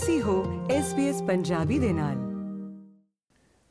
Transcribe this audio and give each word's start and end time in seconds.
ਤੁਸੀਂ 0.00 0.22
ਹੋ 0.22 0.66
SBS 0.66 1.26
ਪੰਜਾਬੀ 1.26 1.78
ਦੇ 1.78 1.92
ਨਾਲ। 1.92 2.14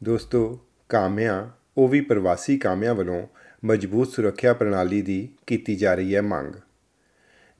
ਦੋਸਤੋ, 0.04 0.60
ਕਾਮਿਆਂ, 0.90 1.47
ਉਹ 1.78 1.88
ਵੀ 1.88 2.02
ਪ੍ਰਵਾਸੀ 2.02 2.58
ਕਾਮਿਆਂ 2.58 2.96
ਵੱਲੋਂ 2.96 3.28
ਮਜ਼ਬੂਤ 3.65 4.08
ਸੁਰੱਖਿਆ 4.08 4.54
ਪ੍ਰਣਾਲੀ 4.54 5.02
ਦੀ 5.02 5.29
ਕੀਤੀ 5.47 5.76
ਜਾ 5.76 5.94
ਰਹੀ 5.94 6.15
ਹੈ 6.15 6.21
ਮੰਗ। 6.21 6.54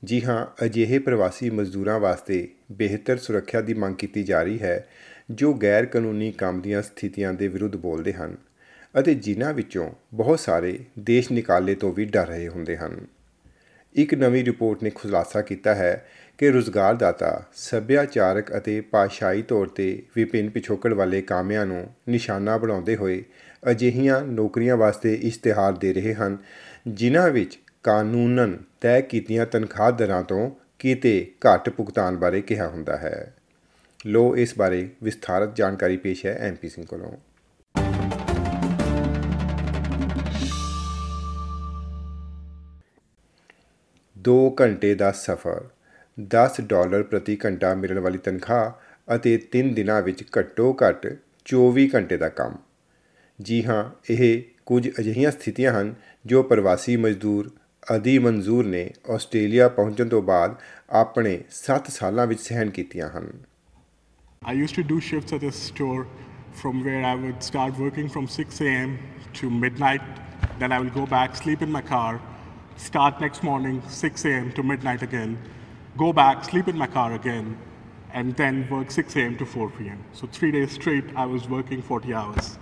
ਜੀ 0.04 0.24
ਹਾਂ, 0.24 0.64
ਅਜਿਹੇ 0.64 0.98
ਪ੍ਰਵਾਸੀ 0.98 1.50
ਮਜ਼ਦੂਰਾਂ 1.50 2.00
ਵਾਸਤੇ 2.00 2.48
ਬਿਹਤਰ 2.72 3.16
ਸੁਰੱਖਿਆ 3.16 3.60
ਦੀ 3.60 3.74
ਮੰਗ 3.74 3.96
ਕੀਤੀ 3.96 4.22
ਜਾ 4.22 4.42
ਰਹੀ 4.42 4.58
ਹੈ, 4.58 4.88
ਜੋ 5.30 5.54
ਗੈਰ 5.54 5.86
ਕਾਨੂੰਨੀ 5.86 6.32
ਕੰਮ 6.32 6.60
ਦੀਆਂ 6.60 6.82
ਸਥਿਤੀਆਂ 6.82 7.34
ਦੇ 7.34 7.48
ਵਿਰੁੱਧ 7.48 7.76
ਬੋਲਦੇ 7.76 8.12
ਹਨ 8.12 8.36
ਅਤੇ 9.00 9.14
ਜਿਨ੍ਹਾਂ 9.14 9.54
ਵਿੱਚੋਂ 9.54 9.90
ਬਹੁਤ 10.14 10.40
ਸਾਰੇ 10.40 10.78
ਦੇਸ਼ 10.98 11.32
ਨਿਕਾਲੇ 11.32 11.74
ਤੋਂ 11.74 11.92
ਵੀ 11.92 12.04
ਡਰ 12.04 12.26
ਰਹੇ 12.26 12.48
ਹੁੰਦੇ 12.48 12.76
ਹਨ। 12.76 13.06
ਇੱਕ 13.94 14.14
ਨਵੀਂ 14.14 14.44
ਰਿਪੋਰਟ 14.44 14.82
ਨੇ 14.82 14.90
ਖੁਲਾਸਾ 14.90 15.42
ਕੀਤਾ 15.42 15.74
ਹੈ 15.74 16.06
ਕਿ 16.38 16.50
ਰੁਜ਼ਗਾਰਦਾਤਾ, 16.50 17.42
ਸੱਭਿਆਚਾਰਕ 17.52 18.56
ਅਤੇ 18.56 18.80
ਭਾਸ਼ਾਈ 18.80 19.42
ਤੌਰ 19.42 19.66
ਤੇ 19.66 20.02
ਵਿਭਿੰਨ 20.14 20.50
ਪਿਛੋਕੜ 20.50 20.92
ਵਾਲੇ 20.94 21.22
ਕਾਮਿਆਂ 21.22 21.66
ਨੂੰ 21.66 21.86
ਨਿਸ਼ਾਨਾ 22.08 22.58
ਬਣਾਉਂਦੇ 22.58 22.96
ਹੋਏ 22.96 23.24
ਅਜਿਹੀਆਂ 23.70 24.20
ਨੌਕਰੀਆਂ 24.20 24.76
ਵਾਸਤੇ 24.76 25.14
ਇਸ਼ਤਿਹਾਰ 25.14 25.72
ਦੇ 25.72 25.92
ਰਹੇ 25.92 26.14
ਹਨ, 26.14 26.36
ਜਿਨ੍ਹਾਂ 26.88 27.30
ਵਿੱਚ 27.30 27.58
ਕਾਨੂੰਨਨ 27.82 28.58
ਤੈਅ 28.80 29.00
ਕੀਤੀਆਂ 29.00 29.46
ਤਨਖਾਹ 29.46 29.92
ਦਰਾਂ 29.92 30.22
ਤੋਂ 30.22 30.50
ਕਿਤੇ 30.78 31.32
ਘੱਟ 31.46 31.70
ਭੁਗਤਾਨ 31.70 32.16
ਬਾਰੇ 32.16 32.40
ਕਿਹਾ 32.40 32.68
ਹੁੰਦਾ 32.68 32.96
ਹੈ। 32.96 33.34
ਲੋ 34.06 34.36
ਇਸ 34.36 34.58
ਬਾਰੇ 34.58 34.88
ਵਿਸਥਾਰਤ 35.02 35.56
ਜਾਣਕਾਰੀ 35.56 35.96
ਪੇਸ਼ 35.96 36.26
ਹੈ 36.26 36.38
ਐਮਪੀ 36.40 36.68
ਸਿੰਘ 36.68 36.86
ਕੋਲੋਂ। 36.86 37.12
2 44.28 44.38
ਘੰਟੇ 44.60 44.94
ਦਾ 44.94 45.10
ਸਫ਼ਰ 45.12 45.68
10 46.18 46.60
ਡਾਲਰ 46.68 47.02
ਪ੍ਰਤੀ 47.02 47.36
ਘੰਟਾ 47.44 47.74
ਮਿਲਣ 47.74 47.98
ਵਾਲੀ 47.98 48.18
ਤਨਖਾਹ 48.18 49.14
ਅਤੇ 49.14 49.38
3 49.56 49.72
ਦਿਨਾਂ 49.74 50.00
ਵਿੱਚ 50.02 50.24
ਘੱਟੋ 50.38 50.72
ਘੱਟ 50.82 51.06
24 51.46 51.86
ਘੰਟੇ 51.94 52.16
ਦਾ 52.16 52.28
ਕੰਮ 52.40 52.56
ਜੀ 53.38 53.62
ਹਾਂ 53.64 53.84
ਇਹ 54.10 54.42
ਕੁਝ 54.64 54.88
ਅਜਿਹੀਆਂ 55.00 55.30
ਸਥਿਤੀਆਂ 55.30 55.72
ਹਨ 55.72 55.94
ਜੋ 56.26 56.42
ਪ੍ਰਵਾਸੀ 56.42 56.96
ਮਜ਼ਦੂਰ 56.96 57.50
ਅਦੀ 57.94 58.18
ਮਨਜ਼ੂਰ 58.18 58.66
ਨੇ 58.66 58.88
ਆਸਟ੍ਰੇਲੀਆ 59.10 59.68
ਪਹੁੰਚਣ 59.68 60.08
ਤੋਂ 60.08 60.22
ਬਾਅਦ 60.22 60.54
ਆਪਣੇ 61.02 61.38
7 61.60 61.90
ਸਾਲਾਂ 61.90 62.26
ਵਿੱਚ 62.26 62.40
ਸਹਿਣ 62.40 62.70
ਕੀਤੀਆਂ 62.70 63.08
ਹਨ 63.08 63.30
I 64.42 64.52
used 64.54 64.76
to 64.76 64.82
do 64.82 64.98
shifts 65.06 65.34
at 65.36 65.42
a 65.46 65.52
store 65.54 66.02
from 66.60 66.78
where 66.84 67.00
I 67.04 67.14
would 67.16 67.42
start 67.42 67.80
working 67.80 68.06
from 68.08 68.28
6 68.36 68.60
a.m. 68.62 68.94
to 69.34 69.50
midnight. 69.56 70.06
Then 70.60 70.72
I 70.72 70.78
will 70.78 70.92
go 70.92 71.04
back, 71.06 71.36
sleep 71.36 71.64
in 71.66 71.74
my 71.74 71.82
car, 71.82 72.20
start 72.80 73.20
next 73.20 73.42
morning 73.42 73.82
6 73.88 74.24
a.m. 74.24 74.52
to 74.52 74.62
midnight 74.62 75.02
again, 75.02 75.36
go 75.96 76.12
back, 76.12 76.44
sleep 76.44 76.68
in 76.68 76.78
my 76.78 76.86
car 76.86 77.12
again, 77.12 77.56
and 78.14 78.34
then 78.36 78.66
work 78.70 78.90
6 78.90 79.16
a.m. 79.16 79.36
to 79.36 79.44
4 79.44 79.70
p.m. 79.70 79.98
So 80.12 80.26
three 80.26 80.50
days 80.50 80.72
straight, 80.72 81.04
I 81.14 81.26
was 81.26 81.48
working 81.48 81.82
40 81.82 82.14
hours. 82.14 82.56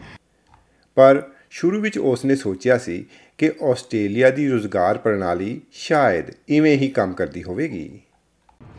ਪਰ 0.97 1.23
ਸ਼ੁਰੂ 1.51 1.81
ਵਿੱਚ 1.81 1.99
ਉਸ 1.99 2.25
ਨੇ 2.25 2.35
ਸੋਚਿਆ 2.37 2.79
ਸੀ 2.79 3.05
ਕਿ 3.39 3.51
Australia 3.71 4.31
ਦੀ 4.31 4.49
ਰੁਜ਼ਗਾਰ 4.49 4.99
ਪ੍ਰਣਾਲੀ 4.99 5.61
ਸ਼ਾਇਦ 5.73 6.31
ਇਵੇਂ 6.49 6.77
ਹੀ 6.79 6.89
ਕੰਮ 6.89 7.13
ਕਰਦੀ 7.13 7.43
ਹੋਵੇਗੀ 7.43 8.01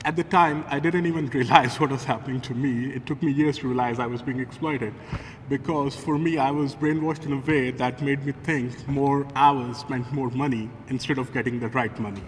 At 0.09 0.15
the 0.15 0.23
time, 0.23 0.63
I 0.67 0.79
didn't 0.79 1.05
even 1.05 1.27
realize 1.27 1.79
what 1.79 1.91
was 1.91 2.03
happening 2.03 2.41
to 2.41 2.53
me. 2.55 2.69
It 2.97 3.05
took 3.05 3.21
me 3.21 3.31
years 3.31 3.59
to 3.59 3.67
realize 3.67 3.99
I 3.99 4.07
was 4.07 4.23
being 4.23 4.39
exploited. 4.39 4.93
Because 5.49 5.95
for 5.95 6.17
me, 6.17 6.31
I 6.39 6.49
was 6.51 6.73
brainwashed 6.75 7.27
in 7.27 7.33
a 7.33 7.41
way 7.49 7.69
that 7.71 8.01
made 8.01 8.25
me 8.25 8.33
think 8.47 8.87
more 8.87 9.27
hours 9.35 9.83
meant 9.87 10.11
more 10.11 10.31
money 10.31 10.63
instead 10.87 11.19
of 11.19 11.31
getting 11.31 11.59
the 11.59 11.69
right 11.79 11.99
money. 11.99 12.23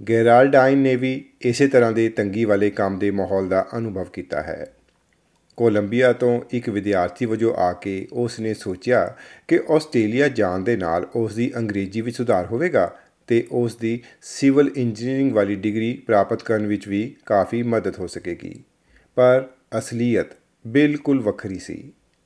ਗੈਰਾਲਡਾਈਨ 0.00 0.78
ਨੇ 0.78 0.94
ਵੀ 0.96 1.12
ਇਸੇ 1.50 1.66
ਤਰ੍ਹਾਂ 1.68 1.92
ਦੇ 1.92 2.08
ਤੰਗੀ 2.18 2.44
ਵਾਲੇ 2.44 2.70
ਕੰਮ 2.70 2.98
ਦੇ 2.98 3.10
ਮਾਹੌਲ 3.20 3.48
ਦਾ 3.48 3.66
ਅਨੁਭਵ 3.78 4.04
ਕੀਤਾ 4.12 4.42
ਹੈ 4.42 4.64
ਕੋਲੰਬੀਆ 5.58 6.12
ਤੋਂ 6.12 6.40
ਇੱਕ 6.54 6.68
ਵਿਦਿਆਰਥੀ 6.70 7.26
ਵਜੋਂ 7.26 7.54
ਆ 7.58 7.72
ਕੇ 7.82 7.96
ਉਸ 8.24 8.38
ਨੇ 8.40 8.54
ਸੋਚਿਆ 8.54 9.04
ਕਿ 9.48 9.60
ਆਸਟ੍ਰੇਲੀਆ 9.76 10.28
ਜਾਣ 10.40 10.64
ਦੇ 10.64 10.76
ਨਾਲ 10.76 11.06
ਉਸ 11.16 11.34
ਦੀ 11.34 11.52
ਅੰਗਰੇਜ਼ੀ 11.56 12.00
ਵਿੱਚ 12.00 12.16
ਸੁਧਾਰ 12.16 12.46
ਹੋਵੇਗਾ 12.46 12.90
ਤੇ 13.27 13.45
ਉਸ 13.51 13.75
ਦੀ 13.75 14.01
ਸਿਵਲ 14.21 14.71
ਇੰਜੀਨੀਅਰਿੰਗ 14.75 15.33
ਵਾਲੀ 15.33 15.55
ਡਿਗਰੀ 15.55 15.93
ਪ੍ਰਾਪਤ 16.07 16.43
ਕਰਨ 16.43 16.67
ਵਿੱਚ 16.67 16.87
ਵੀ 16.87 17.03
ਕਾਫੀ 17.25 17.61
ਮਦਦ 17.63 17.99
ਹੋ 17.99 18.07
ਸਕੇਗੀ 18.07 18.53
ਪਰ 19.17 19.45
ਅਸਲੀਅਤ 19.77 20.35
ਬਿਲਕੁਲ 20.65 21.21
ਵੱਖਰੀ 21.21 21.59
ਸੀ 21.59 21.81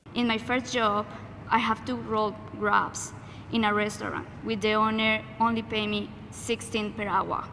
In 0.06 0.26
my 0.26 0.38
first 0.38 0.74
job, 0.74 1.06
I 1.50 1.58
have 1.58 1.80
to 1.86 1.94
roll 2.12 2.32
grabs 2.60 3.12
in 3.52 3.64
a 3.64 3.72
restaurant 3.74 4.26
with 4.44 4.60
the 4.60 4.72
owner 4.74 5.22
only 5.40 5.62
pay 5.62 5.86
me 5.86 6.00
16 6.32 6.92
per 6.92 7.06
hour. 7.08 7.44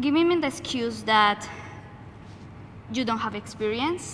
Giving 0.00 0.28
me 0.28 0.36
the 0.36 0.48
excuse 0.48 1.02
that 1.04 1.48
you 2.92 3.04
don't 3.04 3.18
have 3.18 3.34
experience, 3.34 4.08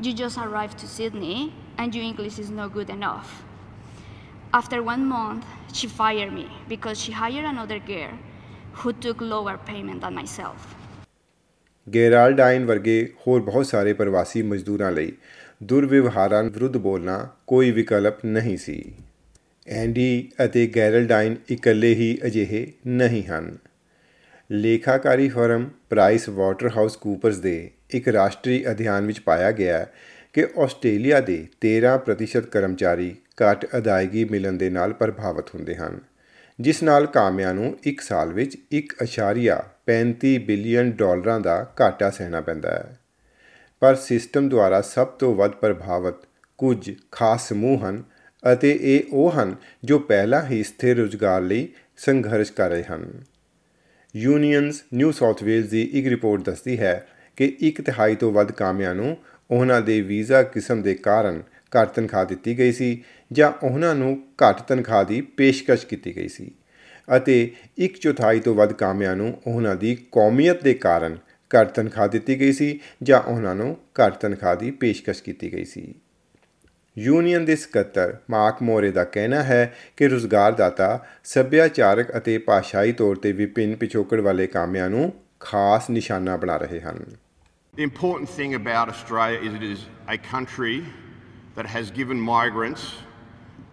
you 0.00 0.12
just 0.14 0.38
arrived 0.38 0.78
to 0.78 0.86
Sydney 0.88 1.52
and 1.78 1.94
your 1.94 2.04
English 2.04 2.38
is 2.38 2.50
not 2.50 2.72
good 2.72 2.90
enough. 2.90 3.42
After 4.52 4.82
one 4.82 5.04
month, 5.06 5.44
she 5.71 5.87
fired 5.89 6.33
me 6.33 6.47
because 6.67 6.99
she 6.99 7.11
hired 7.13 7.45
another 7.45 7.79
girl 7.81 8.17
who 8.73 8.93
took 8.95 9.21
lower 9.23 9.57
payment 9.59 10.01
than 10.01 10.13
myself. 10.13 10.75
ਗੈਰਾਲਡਾਈਨ 11.87 12.65
ਵਰਗੇ 12.65 12.97
ਹੋਰ 13.27 13.41
ਬਹੁਤ 13.41 13.65
ਸਾਰੇ 13.65 13.93
ਪ੍ਰਵਾਸੀ 13.93 14.41
ਮਜ਼ਦੂਰਾਂ 14.41 14.91
ਲਈ 14.91 15.11
ਦੁਰਵਿਵਹਾਰਾਂ 15.63 16.43
ਵਿਰੁੱਧ 16.43 16.77
ਬੋਲਣਾ 16.77 17.17
ਕੋਈ 17.47 17.71
ਵਿਕਲਪ 17.71 18.25
ਨਹੀਂ 18.25 18.57
ਸੀ 18.57 18.81
ਐਂਡੀ 19.67 20.29
ਅਤੇ 20.45 20.65
ਗੈਰਲਡਾਈਨ 20.75 21.35
ਇਕੱਲੇ 21.51 21.93
ਹੀ 21.95 22.17
ਅਜਿਹੇ 22.25 22.65
ਨਹੀਂ 22.87 23.23
ਹਨ 23.23 23.55
ਲੇਖਾਕਾਰੀ 24.49 25.27
ਫਰਮ 25.29 25.69
ਪ੍ਰਾਈਸ 25.89 26.29
ਵਾਟਰਹਾਊਸ 26.29 26.95
ਕੂਪਰਸ 26.97 27.37
ਦੇ 27.37 27.69
ਇੱਕ 27.93 28.07
ਰਾਸ਼ਟਰੀ 28.09 28.63
ਅਧਿਐਨ 28.71 29.05
ਵਿੱਚ 29.05 29.19
ਪਾਇਆ 29.19 29.51
ਗਿਆ 29.51 29.85
ਕਿ 30.33 30.47
ਆਸਟ੍ਰੇਲੀਆ 30.57 31.19
ਦੇ 31.21 31.37
13% 31.65 32.47
ਕਰਮਚਾਰੀ 32.49 33.15
ਘੱਟ 33.41 33.65
ਅਦਾਇਗੀ 33.77 34.23
ਮਿਲਣ 34.23 34.53
ਦੇ 34.53 34.69
ਨਾਲ 34.69 34.93
ਪ੍ਰਭਾਵਿਤ 34.93 35.49
ਹੁੰਦੇ 35.55 35.75
ਹਨ, 35.75 35.99
ਜਿਸ 36.59 36.83
ਨਾਲ 36.83 37.05
ਕਾਮਿਆਂ 37.05 37.53
ਨੂੰ 37.53 37.77
ਇੱਕ 37.83 38.01
ਸਾਲ 38.01 38.33
ਵਿੱਚ 38.33 38.57
1.35 38.71 40.37
ਬਿਲੀਅਨ 40.37 40.91
ਡਾਲਰਾਂ 40.91 41.39
ਦਾ 41.39 41.73
ਘਾਟਾ 41.81 42.09
ਸਹਿਣਾ 42.09 42.41
ਪੈਂਦਾ 42.41 42.71
ਹੈ। 42.71 42.99
ਪਰ 43.79 43.95
ਸਿਸਟਮ 43.95 44.49
ਦੁਆਰਾ 44.49 44.81
ਸਭ 44.81 45.07
ਤੋਂ 45.07 45.35
ਵੱਧ 45.35 45.51
ਪ੍ਰਭਾਵਿਤ 45.51 46.15
ਕੁਝ 46.57 46.91
ਖਾਸ 47.11 47.49
ਸਮੂਹ 47.49 47.89
ਹਨ 47.89 48.03
ਅਤੇ 48.53 48.79
ਇਹ 48.81 49.03
ਉਹ 49.11 49.31
ਹਨ 49.31 49.55
ਜੋ 49.83 49.99
ਪਹਿਲਾਂ 49.99 50.45
ਹੀ 50.45 50.63
ਸਥਿਰ 50.63 50.97
ਰੁਜ਼ਗਾਰ 50.97 51.41
ਲਈ 51.41 51.67
ਸੰਘਰਸ਼ 51.97 52.51
ਕਰ 52.51 52.69
ਰਹੇ 52.69 52.83
ਹਨ। 52.83 53.23
ਯੂਨੀਅਨਸ 54.15 54.83
ਨਿਊ 54.93 55.11
ਸਾਊਥ 55.11 55.43
ਵੇਲਜ਼ 55.43 55.69
ਦੀ 55.69 55.89
ਇੱਕ 55.93 56.07
ਰਿਪੋਰਟ 56.07 56.41
ਦੱਸਦੀ 56.41 56.79
ਹੈ 56.79 57.07
ਕਿ 57.35 57.57
ਇੱਕ 57.59 57.81
ਤਿਹਾਈ 57.81 58.15
ਤੋਂ 58.15 58.31
ਵੱਧ 58.31 58.51
ਕਾਮਿਆਂ 58.51 58.95
ਨੂੰ 58.95 59.17
ਉਹਨਾਂ 59.51 59.81
ਦੇ 59.81 60.01
ਵੀਜ਼ਾ 60.01 60.43
ਕਿਸਮ 60.43 60.81
ਦੇ 60.81 60.93
ਕਾਰਨ 60.93 61.41
ਘੱਟ 61.77 61.89
ਤਨਖਾਹ 61.89 62.25
ਦਿੱਤੀ 62.25 62.57
ਗਈ 62.57 62.71
ਸੀ 62.71 63.03
ਜਾਂ 63.31 63.51
ਉਹਨਾਂ 63.65 63.95
ਨੂੰ 63.95 64.23
ਘੱਟ 64.43 64.61
ਤਨਖਾਹ 64.61 65.03
ਦੀ 65.03 65.21
ਪੇਸ਼ਕਸ਼ 65.21 65.85
ਕੀਤੀ 65.85 66.15
ਗਈ 66.15 66.27
ਸੀ 66.27 66.51
ਅਤੇ 67.17 67.55
ਇੱਕ 67.77 67.97
ਚੌਥਾਈ 67.97 68.39
ਤੋਂ 68.39 68.55
ਵੱਧ 68.55 68.73
ਕਾਮਿਆਂ 68.73 69.15
ਨੂੰ 69.15 69.41
ਉਹਨਾਂ 69.47 69.75
ਦੀ 69.75 69.95
ਕੌਮੀਅਤ 70.11 70.63
ਦੇ 70.63 70.73
ਕਾਰਨ 70.73 71.17
ਘੱਟ 71.51 71.69
ਤਨਖਾਹ 71.69 72.07
ਦਿੱਤੀ 72.07 72.39
ਗਈ 72.39 72.51
ਸੀ 72.51 72.79
ਜਾਂ 73.03 73.21
ਉਹਨਾਂ 73.21 73.55
ਨੂੰ 73.55 73.77
ਘੱਟ 74.01 74.13
ਤਨਖਾਹ 74.13 74.55
ਦੀ 74.55 74.71
ਪੇਸ਼ਕਸ਼ 74.71 75.23
ਕੀਤੀ 75.23 75.53
ਗਈ 75.53 75.65
ਸੀ। 75.65 75.95
ਯੂਨੀਅਨ 76.97 77.45
ਦੇ 77.45 77.55
ਸਕੱਤਰ 77.55 78.17
ਮਾਰਕ 78.29 78.61
ਮੋਰੇ 78.61 78.91
ਦਾ 78.91 79.03
ਕਹਿਣਾ 79.03 79.43
ਹੈ 79.43 79.73
ਕਿ 79.97 80.07
ਰੁਜ਼ਗਾਰਦਾਤਾ 80.07 81.05
ਸੱਭਿਆਚਾਰਕ 81.23 82.17
ਅਤੇ 82.17 82.37
ਭਾਸ਼ਾਈ 82.37 82.91
ਤੌਰ 82.91 83.15
ਤੇ 83.15 83.31
ਵਿਭਿੰਨ 83.31 83.75
ਪਿਛੋਕੜ 83.75 84.19
ਵਾਲੇ 84.19 84.47
ਕਾਮਿਆਂ 84.47 84.89
ਨੂੰ 84.89 85.13
ਖਾਸ 85.39 85.89
ਨਿਸ਼ਾਨਾ 85.89 86.37
ਬਣਾ 86.37 86.57
ਰਹੇ 86.57 86.79
ਹਨ। 86.79 86.99
The 87.73 87.85
important 87.85 88.29
thing 88.37 88.55
about 88.57 88.89
Australia 88.89 89.39
is 89.49 89.53
it 89.57 89.65
is 89.73 89.79
a 90.15 90.17
country 90.33 90.83
that 91.55 91.65
has 91.65 91.91
given 91.91 92.19
migrants 92.19 92.93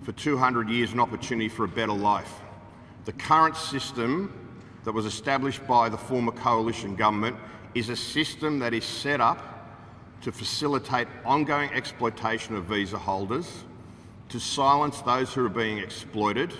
for 0.02 0.12
200 0.12 0.68
years 0.68 0.92
an 0.92 1.00
opportunity 1.00 1.48
for 1.48 1.64
a 1.64 1.68
better 1.68 1.92
life. 1.92 2.40
The 3.04 3.12
current 3.12 3.56
system 3.56 4.32
that 4.84 4.92
was 4.92 5.04
established 5.04 5.66
by 5.66 5.88
the 5.88 5.96
former 5.96 6.32
coalition 6.32 6.94
government 6.94 7.36
is 7.74 7.88
a 7.88 7.96
system 7.96 8.58
that 8.60 8.72
is 8.72 8.84
set 8.84 9.20
up 9.20 9.56
to 10.22 10.32
facilitate 10.32 11.08
ongoing 11.24 11.70
exploitation 11.72 12.56
of 12.56 12.64
visa 12.64 12.98
holders, 12.98 13.64
to 14.28 14.40
silence 14.40 15.02
those 15.02 15.32
who 15.32 15.44
are 15.44 15.50
being 15.50 15.78
exploited, 15.78 16.52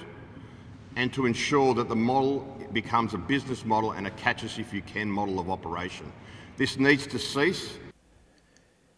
and 0.97 1.13
to 1.13 1.27
ensure 1.27 1.75
that 1.75 1.89
the 1.89 1.97
model 1.97 2.41
becomes 2.73 3.15
a 3.15 3.19
business 3.19 3.65
model 3.65 3.93
and 3.93 4.07
a 4.07 4.11
catch 4.11 4.45
us 4.45 4.59
if 4.59 4.73
you 4.73 4.83
can 4.83 5.11
model 5.11 5.39
of 5.39 5.51
operation. 5.51 6.11
This 6.57 6.79
needs 6.79 7.07
to 7.09 7.19
cease. 7.19 7.79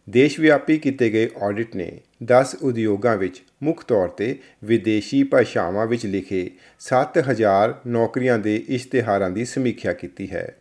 ਦੇਸ਼ 0.09 0.39
ਵਿਆਪੀ 0.39 0.77
ਕੀਤੇ 0.77 1.09
ਗਏ 1.09 1.29
audit 1.41 1.75
ਨੇ 1.75 1.99
10 2.23 2.57
ਉਦਯੋਗਾਂ 2.61 3.17
ਵਿੱਚ 3.17 3.43
ਮੁੱਖ 3.63 3.85
ਤੌਰ 3.85 4.07
ਤੇ 4.07 4.39
ਵਿਦੇਸ਼ੀ 4.63 5.23
ਭਾਸ਼ਾਵਾਂ 5.23 5.87
ਵਿੱਚ 5.87 6.05
ਲਿਖੇ 6.05 6.51
7000 6.79 7.73
ਨੌਕਰੀਆਂ 7.87 8.39
ਦੇ 8.39 8.65
ਇਸ਼ਤਿਹਾਰਾਂ 8.67 9.29
ਦੀ 9.29 9.45
ਸਮੀਖਿਆ 9.45 9.93
ਕੀਤੀ 9.93 10.31
ਹੈ। 10.31 10.55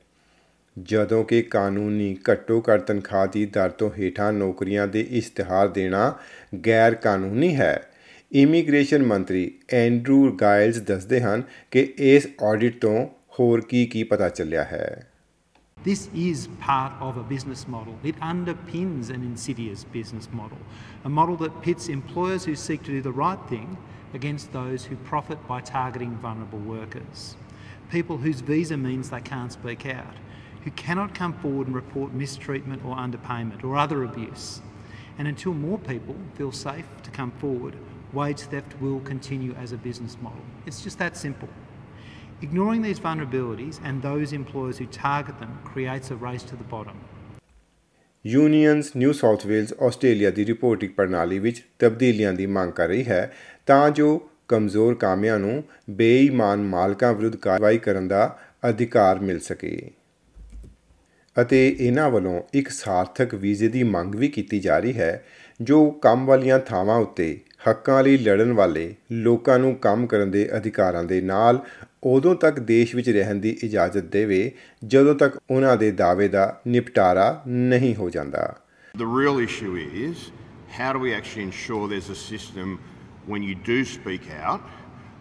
ਜਦੋਂ 0.83 1.25
ਕਿ 1.25 1.43
ਕਾਨੂੰਨੀ 1.43 2.17
ਘੱਟੋ 2.31 2.65
ਘੱਟ 2.73 2.81
ਤਨਖਾਹ 2.81 3.27
ਦੀ 3.27 3.47
ਦਰ 3.47 3.71
ਤੋਂ 3.71 3.91
ਹੇਠਾਂ 3.99 4.33
ਨੌਕਰੀਆਂ 4.33 4.89
ਦੇ 4.89 5.07
ਇਸ਼ਤਿਹਾਰ 5.11 5.69
ਦੇਣਾ 5.69 6.19
ਗੈਰ 6.67 6.95
ਕਾਨੂੰਨੀ 6.95 7.57
ਹੈ। 7.57 7.83
ਇਮੀਗ੍ਰੇਸ਼ਨ 8.33 9.03
ਮੰਤਰੀ 9.03 9.55
ਐਂਡਰੂ 9.71 10.33
ਗਾਇਲਸ 10.33 10.77
ਦੱਸਦੇ 10.77 11.21
ਹਨ 11.21 11.43
ਕਿ 11.71 11.95
ਇਸ 11.99 12.29
ਆਡਿਟ 12.43 12.81
ਤੋਂ 12.81 13.07
ਹੋਰ 13.07 13.61
ਕੀ 13.61 13.87
ਕੀ 13.87 14.03
ਪਤਾ 14.03 14.29
ਚੱਲਿਆ 14.29 14.65
ਹੈ। 14.65 15.08
This 15.85 16.09
is 16.13 16.49
part 16.61 16.93
of 17.01 17.17
a 17.17 17.23
business 17.23 17.69
model. 17.69 17.97
It 18.03 18.19
underpins 18.21 19.11
an 19.11 19.23
insidious 19.23 19.85
business 19.85 20.29
model, 20.33 20.59
a 21.05 21.09
model 21.09 21.37
that 21.37 21.63
pits 21.63 21.89
employers 21.89 22.45
who 22.45 22.57
seek 22.57 22.83
to 22.83 22.91
do 22.91 23.01
the 23.01 23.13
right 23.13 23.39
thing 23.49 23.79
against 24.13 24.53
those 24.53 24.85
who 24.85 24.97
profit 24.97 25.47
by 25.47 25.61
targeting 25.61 26.17
vulnerable 26.17 26.59
workers. 26.59 27.37
People 27.91 28.19
whose 28.19 28.41
visa 28.41 28.77
means 28.77 29.09
they 29.09 29.21
can't 29.21 29.53
speak 29.53 29.87
out, 29.87 30.17
who 30.65 30.71
cannot 30.73 31.15
come 31.15 31.33
forward 31.35 31.69
and 31.69 31.77
report 31.77 32.13
mistreatment 32.13 32.85
or 32.85 32.97
underpayment 32.97 33.63
or 33.63 33.77
other 33.77 34.03
abuse. 34.03 34.61
And 35.17 35.29
until 35.29 35.55
more 35.55 35.79
people 35.79 36.17
feel 36.35 36.51
safe 36.51 36.87
to 37.05 37.11
come 37.11 37.31
forward, 37.33 37.77
wage 38.13 38.41
theft 38.41 38.75
will 38.81 39.01
continue 39.01 39.55
as 39.55 39.71
a 39.71 39.77
business 39.77 40.17
model. 40.21 40.43
It's 40.67 40.83
just 40.83 40.99
that 40.99 41.17
simple. 41.17 41.49
Ignoring 42.41 42.83
these 42.83 43.01
vulnerabilities 43.01 43.81
and 43.83 44.01
those 44.01 44.33
employers 44.33 44.79
who 44.79 44.87
target 44.87 45.41
them 45.41 45.59
creates 45.65 46.13
a 46.13 46.17
race 46.17 46.45
to 46.45 46.57
the 46.57 46.67
bottom. 46.67 46.99
Unions 48.25 48.91
New 48.97 49.13
South 49.13 49.47
Wales 49.47 49.73
Australia 49.83 50.31
ਦੀ 50.31 50.45
reporting 50.47 50.93
ਪ੍ਰਣਾਲੀ 50.97 51.39
ਵਿੱਚ 51.39 51.63
ਤਬਦੀਲੀਆਂ 51.79 52.33
ਦੀ 52.33 52.47
ਮੰਗ 52.49 52.73
ਕਰ 52.73 52.89
ਰਹੀ 52.89 53.05
ਹੈ, 53.05 53.33
ਤਾਂ 53.67 53.91
ਜੋ 53.91 54.29
ਕਮਜ਼ੋਰ 54.49 54.95
ਕਾਮਿਆਂ 54.95 55.39
ਨੂੰ 55.39 55.63
ਬੇਈਮਾਨ 55.97 56.63
ਮਾਲਕਾਂ 56.67 57.13
ਵਿਰੁੱਧ 57.15 57.37
ਕਾਰਵਾਈ 57.37 57.79
ਕਰਨ 57.79 58.09
ਦਾ 58.09 58.39
ਅਧਿਕਾਰ 58.69 59.21
ਮਿਲ 59.21 59.39
ਸਕੇ 59.41 59.91
ਅਤੇ 61.37 61.67
ਇਹਨਾਂ 61.69 62.09
ਵੱਲੋਂ 62.11 62.41
ਇੱਕ 62.55 62.69
ਸਾਰਥਕ 62.71 63.35
ਵੀਜ਼ੇ 63.35 63.69
ਦੀ 63.69 63.83
ਮੰਗ 63.83 64.15
ਵੀ 64.15 64.29
ਕੀਤੀ 64.29 64.61
ਜਾ 64.61 64.79
ਰਹੀ 64.79 64.97
ਹੈ, 64.97 65.25
ਜੋ 65.61 65.91
ਕੰਮ 66.03 66.27
ਵਾਲੀਆਂ 66.27 66.59
ਥਾਵਾਂ 66.67 66.99
ਉੱਤੇ 67.01 67.39
ਹੱਕਾਂ 67.69 68.03
ਲਈ 68.05 68.17
ਲੜਨ 68.19 68.53
ਵਾਲੇ 68.53 68.95
ਲੋਕਾਂ 69.13 69.59
ਨੂੰ 69.59 69.75
ਕੰਮ 69.77 70.07
ਕਰਨ 70.07 70.31
ਦੇ 70.31 70.49
ਅਧਿਕਾਰਾਂ 70.57 71.05
ਦੇ 71.05 71.21
ਨਾਲ 71.21 71.59
ਉਦੋਂ 72.04 72.36
ਤੱਕ 72.36 72.60
ਦੇਸ਼ 72.60 72.96
ਵਿੱਚ 72.96 73.10
ਰਹਿਣ 73.10 73.40
ਦੀ 73.40 73.50
ਇਜਾਜ਼ਤ 73.64 74.04
ਦੇਵੇ 74.12 74.52
ਜਦੋਂ 74.94 75.16
ਤੱਕ 75.16 75.38
ਉਹਨਾਂ 75.52 75.76
ਦੇ 75.78 75.92
ਦਾਅਵੇ 75.92 76.28
ਦਾ 76.28 76.62
ਨਿਪਟਾਰਾ 76.68 77.44
ਨਹੀਂ 77.48 77.96
ਹੋ 77.96 78.10
ਜਾਂਦਾ 78.10 78.54
The 78.96 79.06
real 79.06 79.40
issue 79.44 79.76
is 80.08 80.32
how 80.80 80.90
do 80.94 81.00
we 81.00 81.14
actually 81.20 81.44
ensure 81.44 81.88
there's 81.94 82.10
a 82.10 82.20
system 82.24 82.74
when 83.34 83.46
you 83.50 83.56
do 83.70 83.78
speak 83.92 84.28
out 84.50 84.62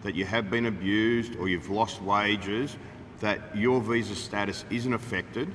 that 0.03 0.15
you 0.15 0.25
have 0.25 0.49
been 0.51 0.67
abused 0.71 1.37
or 1.39 1.47
you've 1.47 1.69
lost 1.69 2.01
wages, 2.01 2.75
that 3.21 3.39
your 3.55 3.79
visa 3.89 4.15
status 4.15 4.65
isn't 4.69 4.93
affected, 4.93 5.47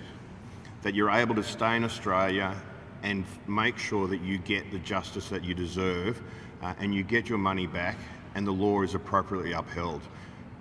that 0.82 0.94
you're 0.94 1.10
able 1.10 1.34
to 1.34 1.42
stay 1.42 1.76
in 1.76 1.84
Australia 1.84 2.54
and 3.02 3.24
f- 3.24 3.38
make 3.46 3.76
sure 3.78 4.06
that 4.08 4.22
you 4.22 4.38
get 4.38 4.70
the 4.70 4.78
justice 4.78 5.28
that 5.28 5.44
you 5.44 5.54
deserve 5.54 6.22
uh, 6.62 6.74
and 6.80 6.94
you 6.94 7.02
get 7.02 7.28
your 7.28 7.38
money 7.38 7.66
back 7.66 7.96
and 8.34 8.46
the 8.46 8.52
law 8.52 8.82
is 8.82 8.94
appropriately 8.94 9.52
upheld. 9.52 10.00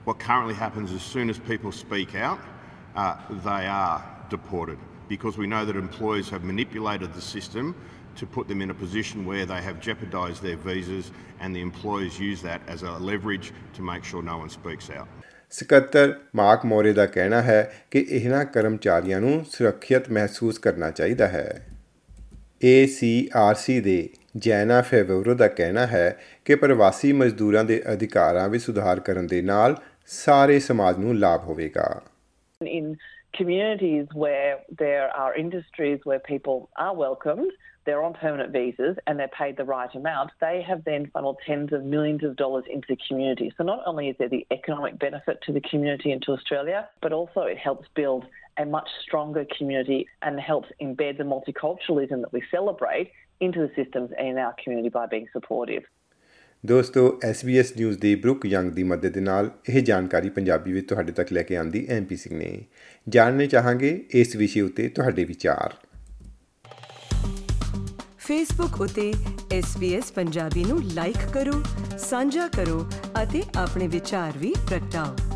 What 0.04 0.18
currently 0.18 0.54
happens 0.54 0.92
as 0.92 1.02
soon 1.02 1.30
as 1.30 1.38
people 1.38 1.70
speak 1.70 2.16
out, 2.16 2.40
uh, 2.96 3.16
they 3.44 3.66
are 3.68 4.02
deported 4.30 4.78
because 5.08 5.38
we 5.38 5.46
know 5.46 5.64
that 5.64 5.76
employers 5.76 6.28
have 6.30 6.42
manipulated 6.42 7.14
the 7.14 7.20
system 7.20 7.76
to 8.16 8.26
put 8.26 8.48
them 8.48 8.60
in 8.60 8.70
a 8.70 8.74
position 8.74 9.24
where 9.24 9.46
they 9.46 9.62
have 9.62 9.80
jeopardised 9.80 10.42
their 10.42 10.56
visas 10.56 11.12
and 11.40 11.54
the 11.54 11.60
employers 11.60 12.18
use 12.18 12.42
that 12.42 12.60
as 12.66 12.82
a 12.82 12.92
leverage 12.92 13.52
to 13.74 13.82
make 13.82 14.02
sure 14.02 14.22
no 14.22 14.38
one 14.38 14.50
speaks 14.50 14.90
out. 14.90 15.08
ਸਕੱਤਰ 15.52 16.14
Mark 16.34 16.64
Morey 16.66 16.92
ਦਾ 16.92 17.06
ਕਹਿਣਾ 17.06 17.40
ਹੈ 17.42 17.62
ਕਿ 17.90 17.98
ਇਹਨਾਂ 18.08 18.44
ਕਰਮਚਾਰੀਆਂ 18.44 19.20
ਨੂੰ 19.20 19.44
ਸੁਰੱਖਿਅਤ 19.50 20.10
ਮਹਿਸੂਸ 20.10 20.58
ਕਰਨਾ 20.58 20.90
ਚਾਹੀਦਾ 20.90 21.28
ਹੈ 21.28 21.46
ACRC 22.64 23.80
ਦੇ 23.82 24.08
ਜੈਨਾ 24.36 24.80
ਫੇਵਰੋ 24.82 25.34
ਦਾ 25.34 25.48
ਕਹਿਣਾ 25.48 25.86
ਹੈ 25.86 26.18
ਕਿ 26.44 26.54
ਪ੍ਰਵਾਸੀ 26.54 27.12
ਮਜ਼ਦੂਰਾਂ 27.12 27.64
ਦੇ 27.64 27.82
ਅਧਿਕਾਰਾਂ 27.92 28.48
ਵਿੱਚ 28.48 28.64
ਸੁਧਾਰ 28.64 29.00
ਕਰਨ 29.00 29.26
ਦੇ 29.26 29.42
ਨਾਲ 29.42 29.76
ਸਾਰੇ 30.05 30.59
ਸਮਾਜ 30.59 30.97
ਨੂੰ 30.99 31.17
ਲਾਭ 31.19 31.43
ਹੋਵੇਗਾ 31.47 31.87
in 32.65 32.97
communities 33.37 34.07
where 34.13 34.53
there 34.79 35.09
are 35.15 35.31
industries 35.35 35.99
where 36.03 36.19
people 36.19 36.69
are 36.85 36.95
welcomed, 36.95 37.51
they're 37.85 38.03
on 38.03 38.13
permanent 38.13 38.51
visas 38.51 38.97
and 39.05 39.19
they're 39.19 39.35
paid 39.39 39.55
the 39.57 39.63
right 39.63 39.93
amount, 39.95 40.31
they 40.41 40.61
have 40.61 40.83
then 40.83 41.05
funneled 41.13 41.37
tens 41.45 41.71
of 41.71 41.83
millions 41.83 42.23
of 42.23 42.35
dollars 42.35 42.65
into 42.69 42.87
the 42.89 42.97
community. 43.07 43.53
So 43.57 43.63
not 43.63 43.81
only 43.85 44.09
is 44.09 44.15
there 44.17 44.27
the 44.27 44.45
economic 44.51 44.99
benefit 44.99 45.39
to 45.43 45.53
the 45.53 45.61
community 45.61 46.11
and 46.11 46.21
to 46.23 46.31
Australia, 46.31 46.89
but 47.01 47.13
also 47.13 47.41
it 47.41 47.57
helps 47.57 47.87
build 47.95 48.25
a 48.57 48.65
much 48.65 48.89
stronger 49.03 49.45
community 49.57 50.07
and 50.21 50.39
helps 50.39 50.69
embed 50.81 51.17
the 51.17 51.23
multiculturalism 51.23 52.21
that 52.21 52.33
we 52.33 52.41
celebrate 52.51 53.11
into 53.39 53.59
the 53.59 53.71
systems 53.75 54.09
in 54.17 54.37
our 54.37 54.55
community 54.61 54.89
by 54.89 55.05
being 55.05 55.27
supportive. 55.31 55.83
ਦੋਸਤੋ 56.66 57.20
SBS 57.30 57.64
news 57.76 57.98
ਦੇ 57.98 58.14
Brooke 58.14 58.46
Young 58.46 58.70
ਦੀ 58.70 58.82
ਮਦਦ 58.82 59.08
ਦੇ 59.08 59.20
ਨਾਲ 59.20 59.50
ਇਹ 59.68 59.82
ਜਾਣਕਾਰੀ 59.82 60.28
ਪੰਜਾਬੀ 60.28 60.72
ਵਿੱਚ 60.72 60.88
ਤੁਹਾਡੇ 60.88 61.12
ਤੱਕ 61.12 61.32
ਲੈ 61.32 61.42
ਕੇ 61.42 61.56
ਆਂਦੀ 61.56 61.86
ਐਮਪੀ 61.90 62.16
ਸਿੰਘ 62.16 62.38
ਨੇ। 62.38 62.64
ਜਾਣਨੇ 63.08 63.46
ਚਾਹਾਂਗੇ 63.46 64.04
ਇਸ 64.10 64.36
ਵਿਸ਼ੇ 64.36 64.60
ਉੱਤੇ 64.60 64.88
ਤੁਹਾਡੇ 64.88 65.24
ਵਿਚਾਰ। 65.24 65.74
ਫੇਸਬੁੱਕ 68.18 68.80
ਉਤੇ 68.80 69.14
SBS 69.58 70.02
ਪੰਜਾਬੀ 70.14 70.64
ਨੂੰ 70.64 70.82
ਲਾਈਕ 70.82 71.32
ਕਰੋ, 71.34 71.62
ਸਾਂਝਾ 71.98 72.48
ਕਰੋ 72.48 72.90
ਅਤੇ 73.22 73.42
ਆਪਣੇ 73.56 73.88
ਵਿਚਾਰ 73.88 74.38
ਵੀ 74.38 74.54
ਪ੍ਰਗਟਾਓ। 74.68 75.31